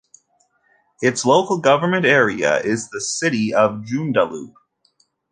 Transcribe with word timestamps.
Its 1.03 1.25
local 1.25 1.59
government 1.59 2.07
area 2.07 2.57
is 2.63 2.89
the 2.89 2.99
City 2.99 3.53
of 3.53 3.81
Joondalup. 3.83 4.51